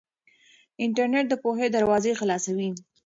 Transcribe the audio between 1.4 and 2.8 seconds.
پوهې دروازې خلاصوي.